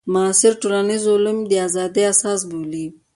[0.13, 2.85] معاصر ټولنیز علوم یې د ازادۍ اساس بولي.